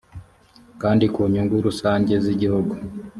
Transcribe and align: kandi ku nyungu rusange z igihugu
kandi 0.81 1.05
ku 1.13 1.21
nyungu 1.31 1.55
rusange 1.67 2.13
z 2.23 2.25
igihugu 2.33 2.73